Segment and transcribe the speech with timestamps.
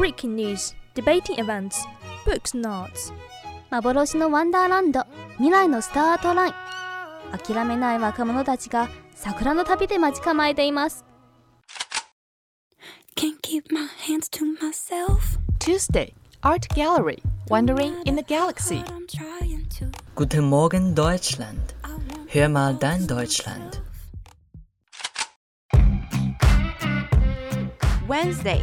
[0.00, 1.86] Breaking news, debating events,
[2.24, 3.12] books notes.
[3.70, 6.54] 幻のワンダーランド未来のスタートライン
[7.36, 11.04] 諦めない若者たちが桜の旅で待ち構えています
[13.14, 15.38] Can't keep my hands to myself.
[15.58, 18.82] Tuesday, Art Gallery, Wandering in the Galaxy.
[20.14, 21.74] Guten Morgen Deutschland.
[22.32, 23.82] Hör mal dein Deutschland.
[28.08, 28.62] Wednesday,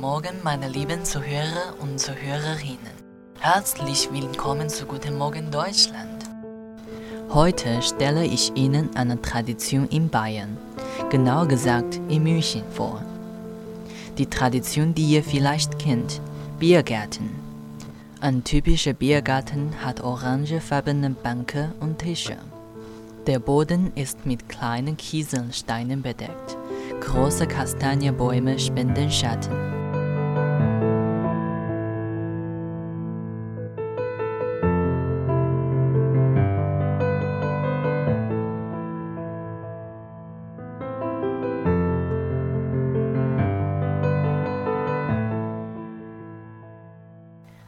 [0.00, 2.78] Morgen, meine lieben Zuhörer und Zuhörerinnen.
[3.40, 6.24] Herzlich willkommen zu Guten Morgen Deutschland.
[7.30, 10.56] Heute stelle ich Ihnen eine Tradition in Bayern,
[11.14, 13.00] genauer gesagt in München vor.
[14.18, 16.20] Die Tradition, die ihr vielleicht kennt,
[16.58, 17.30] Biergärten.
[18.20, 22.36] Ein typischer Biergarten hat orangefarbene Bänke und Tische.
[23.28, 26.56] Der Boden ist mit kleinen Kieselsteinen bedeckt.
[26.98, 29.73] Große Kastanienbäume spenden Schatten.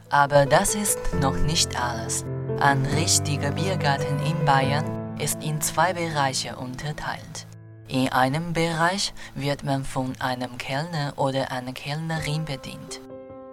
[0.09, 2.25] Aber das ist noch nicht alles.
[2.59, 7.47] Ein richtiger Biergarten in Bayern ist in zwei Bereiche unterteilt.
[7.87, 13.01] In einem Bereich wird man von einem Kellner oder einer Kellnerin bedient.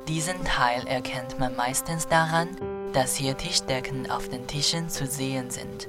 [0.09, 2.48] Diesen Teil erkennt man meistens daran,
[2.93, 5.88] dass hier Tischdecken auf den Tischen zu sehen sind.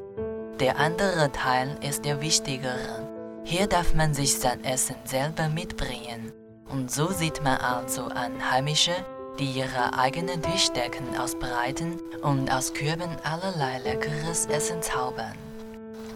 [0.59, 3.09] Der andere Teil ist der wichtigere.
[3.43, 6.31] Hier darf man sich sein Essen selber mitbringen.
[6.67, 8.95] Und so sieht man also Einheimische,
[9.39, 15.33] die ihre eigenen Tischdecken ausbreiten und aus Körben allerlei leckeres Essen zaubern.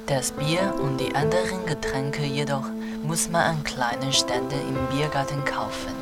[0.08, 2.66] Das Bier und die anderen Getränke jedoch
[3.04, 5.94] muss man an kleinen Ständen im Biergarten kaufen.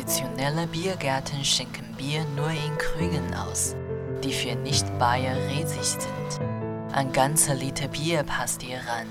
[0.00, 3.76] Traditionelle Biergärten schenken Bier nur in Krügen aus,
[4.24, 6.40] die für Nicht-Bayer rätsig sind.
[6.92, 9.06] Ein ganzer Liter Bier passt hier ran.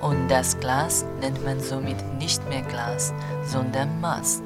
[0.00, 3.12] Und das Glas nennt man somit nicht mehr Glas,
[3.44, 4.40] sondern Maß.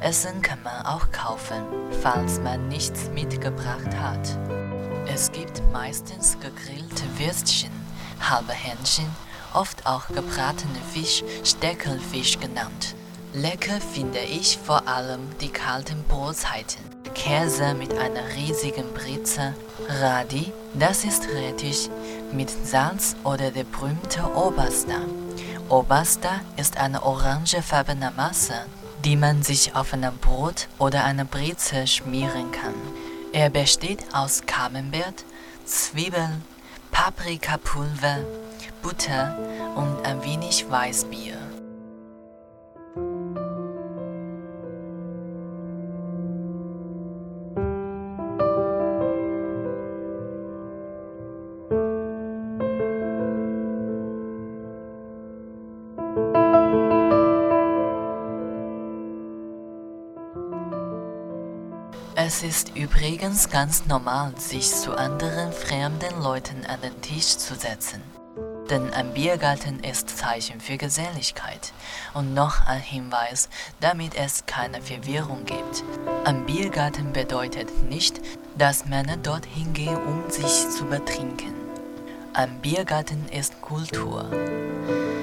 [0.00, 1.62] Essen kann man auch kaufen,
[2.02, 4.38] falls man nichts mitgebracht hat.
[5.06, 7.70] Es gibt meistens gegrillte Würstchen,
[8.20, 9.06] halbe Hähnchen,
[9.54, 12.96] oft auch gebratene Fisch, Steckelfisch genannt.
[13.34, 16.82] Lecker finde ich vor allem die kalten Brotzeiten.
[17.14, 19.54] Käse mit einer riesigen Britze,
[19.88, 21.88] Radi, das ist Rettich,
[22.30, 25.00] mit Salz oder der berühmte Oberster.
[25.70, 28.66] Oberster ist eine orangefarbene Masse,
[29.02, 32.74] die man sich auf einem Brot oder einer Britze schmieren kann.
[33.32, 35.24] Er besteht aus Camembert,
[35.64, 36.42] Zwiebeln,
[36.90, 38.18] Paprikapulver,
[38.82, 39.38] Butter
[39.74, 41.41] und ein wenig Weißbier.
[62.52, 68.02] Ist übrigens ganz normal, sich zu anderen fremden Leuten an den Tisch zu setzen.
[68.68, 71.72] Denn ein Biergarten ist Zeichen für Geselligkeit.
[72.12, 73.48] Und noch ein Hinweis,
[73.80, 75.82] damit es keine Verwirrung gibt.
[76.24, 78.20] Ein Biergarten bedeutet nicht,
[78.58, 81.54] dass Männer dorthin gehen, um sich zu betrinken.
[82.34, 84.26] Ein Biergarten ist Kultur.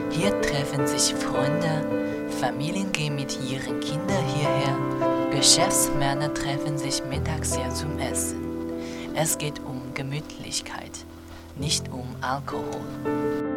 [0.09, 7.69] Hier treffen sich Freunde, Familien gehen mit ihren Kindern hierher, Geschäftsmänner treffen sich mittags hier
[7.69, 8.41] zum Essen.
[9.15, 10.91] Es geht um Gemütlichkeit,
[11.56, 13.49] nicht um Alkohol.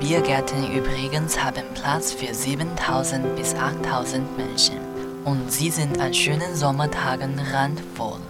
[0.00, 4.76] Biergärten übrigens haben Platz für 7000 bis 8000 Menschen.
[5.24, 8.20] Und sie sind an schönen Sommertagen randvoll.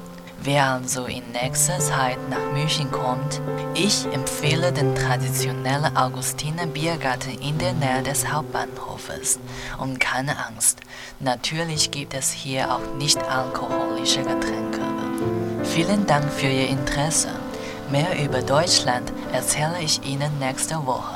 [0.42, 3.40] Wer also in nächster Zeit nach München kommt,
[3.74, 9.40] ich empfehle den traditionellen Augustiner Biergarten in der Nähe des Hauptbahnhofes.
[9.78, 10.78] Und keine Angst,
[11.18, 14.82] natürlich gibt es hier auch nicht alkoholische Getränke.
[15.64, 17.30] Vielen Dank für Ihr Interesse.
[17.90, 21.15] Mehr über Deutschland erzähle ich Ihnen nächste Woche.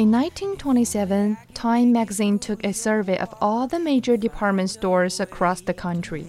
[0.00, 5.74] In 1927, Time magazine took a survey of all the major department stores across the
[5.74, 6.26] country.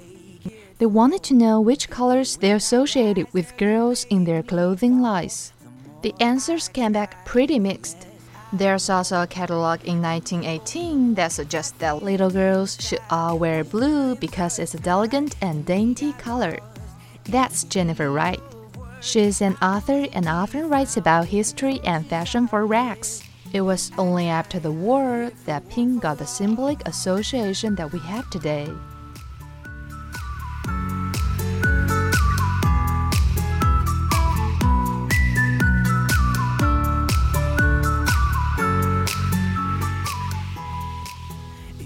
[0.77, 5.53] They wanted to know which colors they associated with girls in their clothing lines.
[6.01, 8.07] The answers came back pretty mixed.
[8.51, 14.15] There's also a catalog in 1918 that suggests that little girls should all wear blue
[14.15, 16.59] because it's a delicate and dainty color.
[17.23, 18.41] That's Jennifer Wright.
[18.99, 23.30] She's an author and often writes about history and fashion for Racked.
[23.53, 28.29] It was only after the war that Ping got the symbolic association that we have
[28.29, 28.69] today.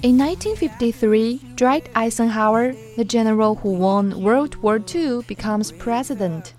[0.04, 6.54] In 1953, Dwight Eisenhower, the general who won World War II, becomes president.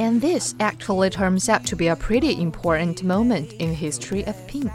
[0.00, 4.70] And this actually turns out to be a pretty important moment in history of pink.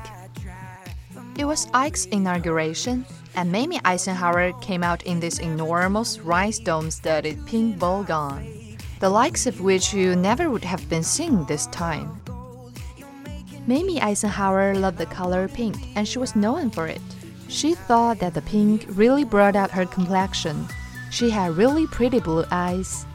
[1.38, 8.04] It was Ike's inauguration, and Mamie Eisenhower came out in this enormous rhinestone-studded pink ball
[8.04, 8.46] gown,
[9.00, 12.22] the likes of which you never would have been seen this time.
[13.66, 17.02] Mamie Eisenhower loved the color pink, and she was known for it.
[17.48, 20.68] She thought that the pink really brought out her complexion.
[21.12, 23.06] She had really pretty blue eyes.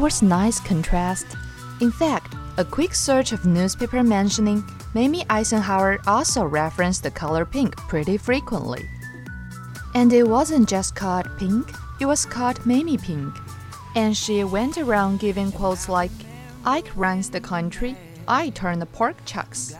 [0.00, 1.26] It was nice contrast.
[1.82, 4.64] In fact, a quick search of newspaper mentioning
[4.94, 8.88] Mamie Eisenhower also referenced the color pink pretty frequently.
[9.94, 13.34] And it wasn't just called pink, it was called Mamie Pink.
[13.94, 16.16] And she went around giving quotes like,
[16.64, 17.94] Ike runs the country,
[18.26, 19.74] I turn the pork chucks.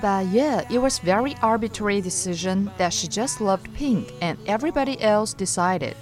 [0.00, 5.34] But yeah, it was very arbitrary decision that she just loved pink and everybody else
[5.34, 5.96] decided.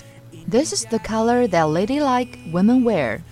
[0.55, 3.25] This is the color that ladylike women wear.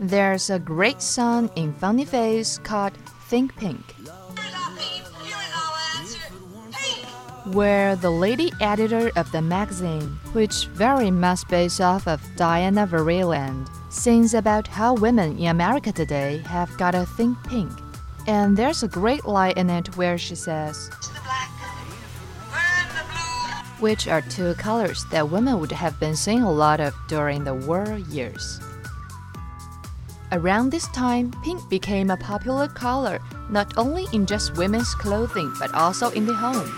[0.00, 2.96] There's a great song in Funny Face called
[3.28, 3.84] Think Pink.
[7.52, 13.68] Where the lady editor of the magazine, which very much based off of Diana Vreeland,
[13.92, 17.70] sings about how women in America today have gotta think pink.
[18.26, 20.88] And there's a great line in it where she says,
[23.82, 27.52] which are two colors that women would have been seeing a lot of during the
[27.52, 28.60] war years.
[30.30, 33.20] Around this time, pink became a popular color
[33.50, 36.70] not only in just women's clothing but also in the home.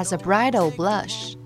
[0.00, 1.36] As a bridal blush.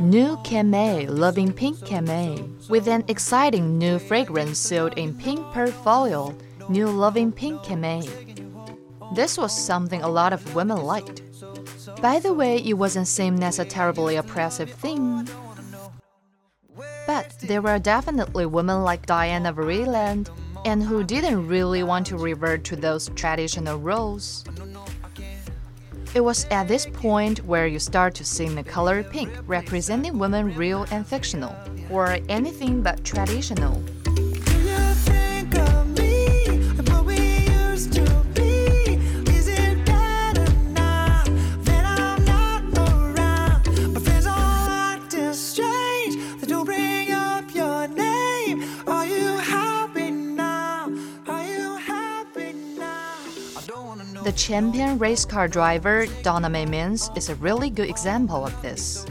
[0.00, 2.34] New Camay loving pink Camay
[2.68, 6.34] with an exciting new fragrance sealed in pink pearl foil.
[6.68, 8.04] New loving pink Camay.
[9.14, 11.22] This was something a lot of women liked.
[12.02, 15.28] By the way, it wasn't seen as a terribly oppressive thing.
[17.06, 20.28] But there were definitely women like Diana Vreeland
[20.64, 24.44] and who didn't really want to revert to those traditional roles.
[26.16, 30.54] It was at this point where you start to see the color pink representing women
[30.54, 31.54] real and fictional,
[31.90, 33.82] or anything but traditional.
[54.26, 59.06] The champion race car driver Donna Mae Mims is a really good example of this.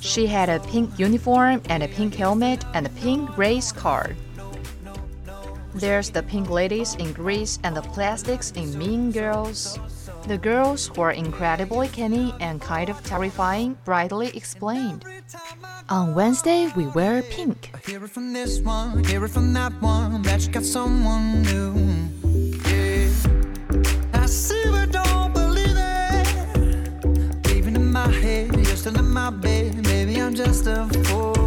[0.00, 4.14] She had a pink uniform and a pink helmet and a pink race car.
[5.72, 9.78] There's the pink ladies in Grease and the plastics in Mean Girls.
[10.26, 15.06] The girls who are incredibly canny and kind of terrifying brightly explained.
[15.88, 17.70] On Wednesday, we wear pink.
[17.86, 22.13] Hear it from this one, hear it from that one, that you got someone new.
[28.06, 29.86] My head, you're still in my bed.
[29.86, 31.43] Maybe I'm just a fool.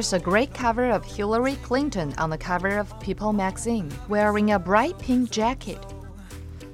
[0.00, 4.58] There's a great cover of Hillary Clinton on the cover of People magazine, wearing a
[4.58, 5.78] bright pink jacket.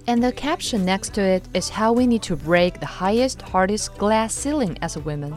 [0.06, 3.98] And the caption next to it is how we need to break the highest, hardest
[3.98, 5.36] glass ceiling as a woman.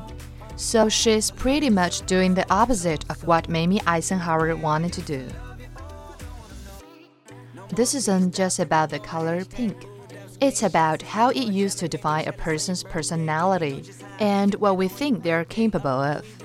[0.55, 5.27] So she's pretty much doing the opposite of what Mamie Eisenhower wanted to do.
[7.69, 9.87] This isn't just about the color pink.
[10.39, 13.83] It's about how it used to define a person's personality
[14.19, 16.38] and what we think they're capable of.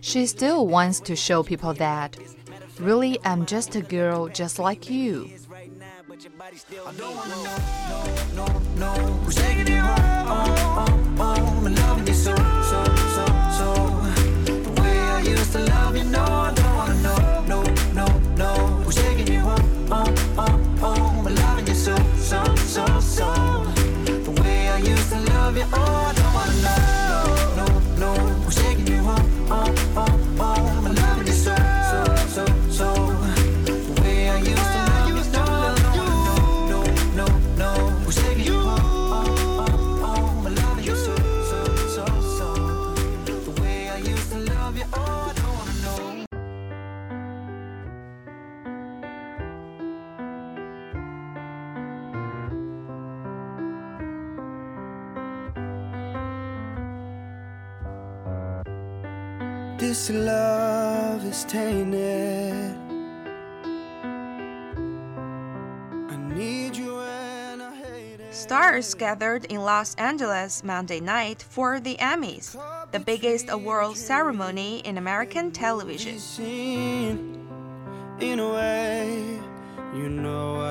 [0.00, 2.16] She still wants to show people that,
[2.78, 5.30] really, I'm just a girl just like you.
[59.96, 62.76] This love is tainted.
[66.10, 68.34] I need you and I hate it.
[68.34, 72.58] Stars gathered in Los Angeles Monday night for the Emmys,
[72.92, 76.18] the biggest award ceremony in American television.
[78.20, 79.40] In a way,
[79.94, 80.65] you know.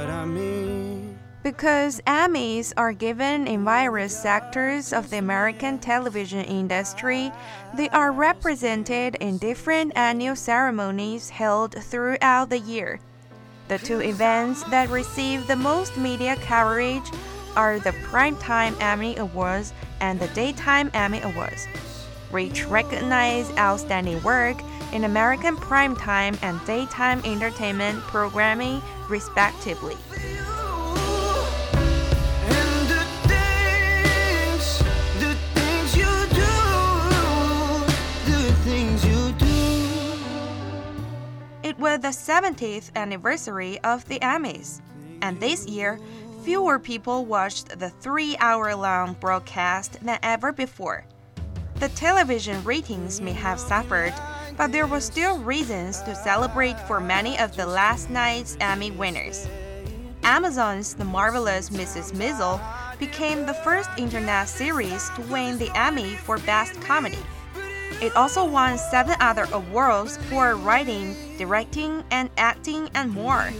[1.45, 7.31] Because Emmys are given in various sectors of the American television industry,
[7.77, 12.99] they are represented in different annual ceremonies held throughout the year.
[13.67, 17.07] The two events that receive the most media coverage
[17.55, 19.71] are the Primetime Emmy Awards
[20.01, 21.67] and the Daytime Emmy Awards,
[22.31, 24.57] which recognize outstanding work
[24.93, 29.95] in American primetime and daytime entertainment programming, respectively.
[41.77, 44.79] It was the 70th anniversary of the Emmys,
[45.21, 45.99] and this year,
[46.43, 51.05] fewer people watched the three hour long broadcast than ever before.
[51.75, 54.13] The television ratings may have suffered,
[54.55, 59.45] but there were still reasons to celebrate for many of the last night's Emmy winners.
[60.23, 62.13] Amazon's The Marvelous Mrs.
[62.13, 62.61] Maisel
[62.97, 67.19] became the first internet series to win the Emmy for Best Comedy.
[68.01, 73.51] It also won seven other awards for writing, directing, and acting, and more.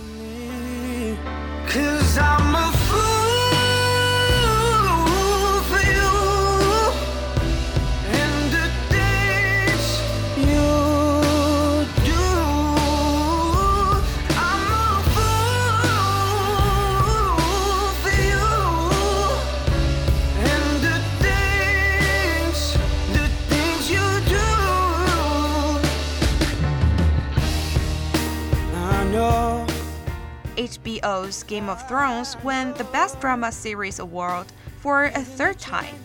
[31.47, 34.47] Game of Thrones won the Best Drama Series award
[34.81, 35.95] for a third time.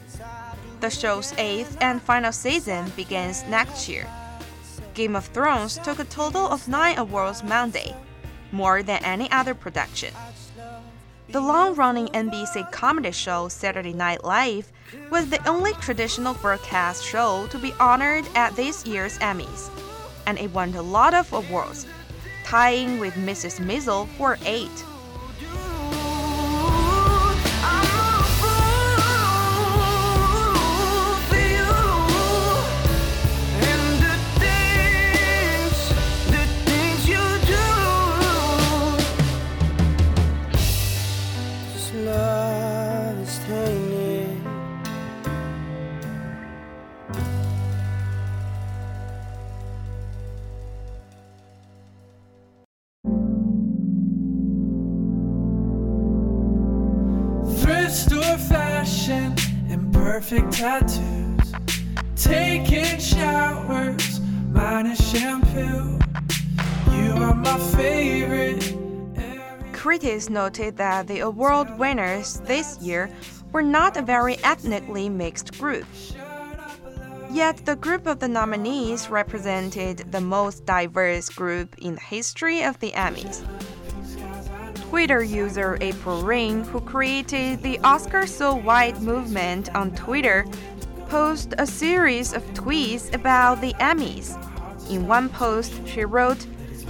[0.81, 4.07] The show's eighth and final season begins next year.
[4.95, 7.95] Game of Thrones took a total of nine awards Monday,
[8.53, 10.15] more than any other production.
[11.29, 14.71] The long running NBC comedy show Saturday Night Live
[15.11, 19.71] was the only traditional broadcast show to be honored at this year's Emmys,
[20.27, 21.87] and it won a lot of awards,
[22.45, 23.59] tying with Mrs.
[23.61, 24.85] Maisel for eight.
[60.61, 61.55] Tattoos.
[62.17, 64.21] Taking showers,
[64.51, 65.99] minus shampoo.
[66.93, 68.77] You are my favorite.
[69.73, 73.09] Critics noted that the award winners this year
[73.53, 75.87] were not a very ethnically mixed group.
[77.33, 82.79] Yet the group of the nominees represented the most diverse group in the history of
[82.81, 83.43] the Emmys.
[84.91, 90.45] Twitter user April Reign, who created the Oscar So White movement on Twitter,
[91.09, 94.35] posted a series of tweets about the Emmys.
[94.91, 96.45] In one post, she wrote,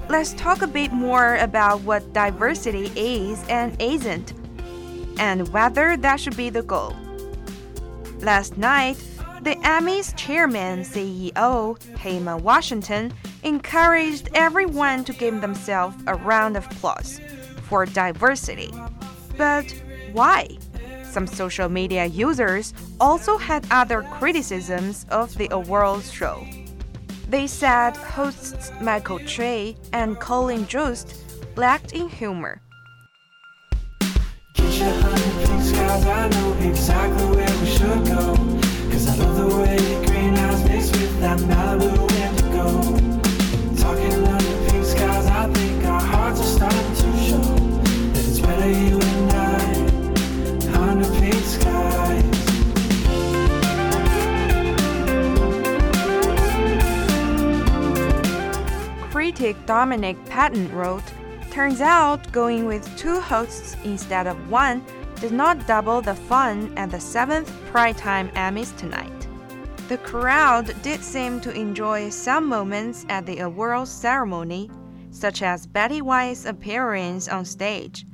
[0.08, 4.32] Let's talk a bit more about what diversity is and isn't,
[5.18, 6.96] and whether that should be the goal.
[8.20, 8.96] Last night,
[9.42, 17.20] the Emmys chairman CEO, Hayma Washington, encouraged everyone to give themselves a round of applause
[17.70, 18.70] for diversity.
[19.38, 19.72] But
[20.12, 20.48] why?
[21.04, 26.44] Some social media users also had other criticisms of the awards show.
[27.28, 31.14] They said hosts Michael Che and Colin Jost
[31.56, 32.60] lacked in humor.
[59.30, 61.04] Critic Dominic Patten wrote,
[61.52, 64.84] Turns out going with two hosts instead of one
[65.20, 69.28] did not double the fun at the seventh Primetime Emmys tonight.
[69.86, 74.68] The crowd did seem to enjoy some moments at the awards ceremony,
[75.12, 78.04] such as Betty White's appearance on stage.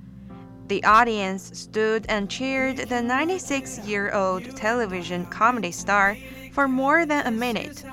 [0.68, 6.18] The audience stood and cheered the 96 year old television comedy star
[6.52, 7.86] for more than a minute.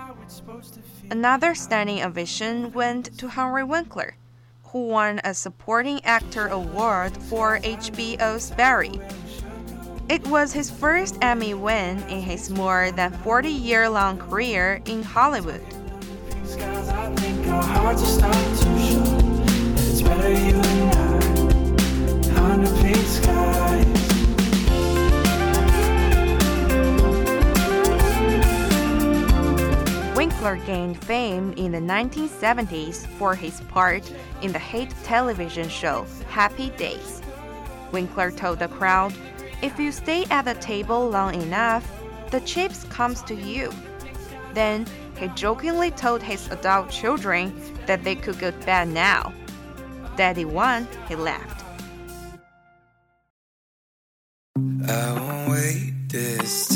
[1.11, 4.15] Another standing ovation went to Henry Winkler,
[4.65, 8.99] who won a Supporting Actor Award for HBO's Barry.
[10.09, 15.03] It was his first Emmy win in his more than 40 year long career in
[15.03, 15.63] Hollywood.
[30.43, 36.69] Winkler gained fame in the 1970s for his part in the hit television show Happy
[36.71, 37.21] Days.
[37.93, 39.13] Winkler told the crowd,
[39.61, 41.89] "If you stay at the table long enough,
[42.29, 43.71] the chips comes to you."
[44.53, 44.85] Then
[45.17, 47.53] he jokingly told his adult children
[47.85, 49.31] that they could go to bed now.
[50.17, 51.63] Daddy won, he laughed.
[54.89, 56.72] I won't wait this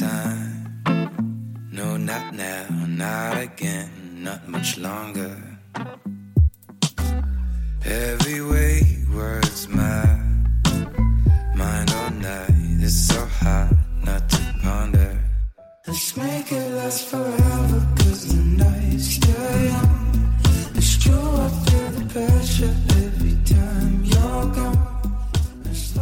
[3.54, 3.90] again,
[4.24, 5.34] not much longer.
[7.82, 10.06] Heavyweight words, my
[11.56, 12.84] mind all night.
[12.86, 15.20] It's so hard not to ponder.
[15.88, 19.96] Let's make it last forever, cause the night's still young.
[20.76, 22.76] It's true, I feel the pressure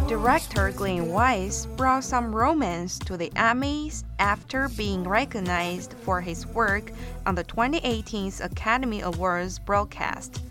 [0.08, 6.92] Director Glenn Weiss brought some romance to the Emmys after being recognized for his work
[7.26, 10.42] on the 2018 Academy Awards broadcast.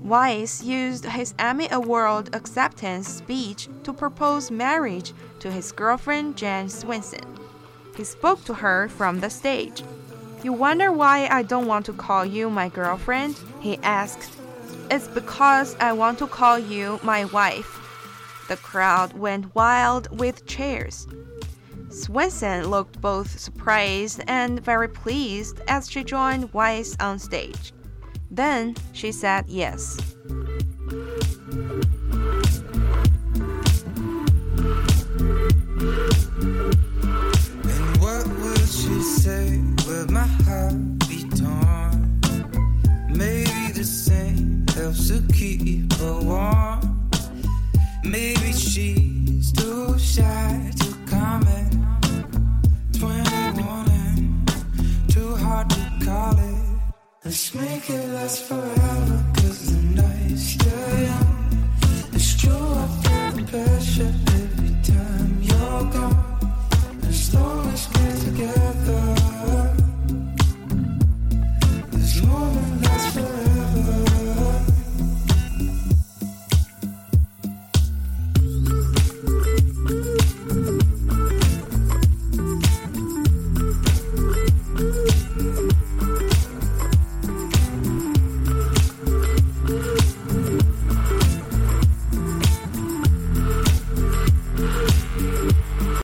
[0.00, 7.24] Weiss used his Emmy Award acceptance speech to propose marriage to his girlfriend Jan Svendsen.
[7.96, 9.84] He spoke to her from the stage.
[10.42, 13.40] You wonder why I don't want to call you my girlfriend?
[13.60, 14.30] He asked.
[14.90, 17.77] It's because I want to call you my wife.
[18.48, 21.06] The crowd went wild with cheers.
[21.90, 27.74] Svendsen looked both surprised and very pleased as she joined Weiss on stage.
[28.30, 29.98] Then she said yes.
[30.28, 30.56] And
[38.00, 42.20] what would she say with my heart be torn?
[43.10, 46.87] Maybe the same helps to keep her warm.
[48.10, 51.76] Maybe she's too shy to comment.
[52.98, 54.48] 21 and
[55.10, 56.64] too hard to call it.
[57.22, 61.68] Let's make it last forever, cause the night's still young.
[62.14, 67.02] It's true, I feel the pressure every time you're gone.
[67.06, 69.17] As long as we're together.